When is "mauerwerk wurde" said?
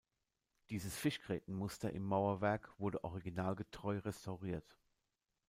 2.01-3.03